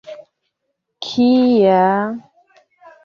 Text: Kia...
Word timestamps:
Kia... 1.03 1.79